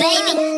baby. 0.00 0.49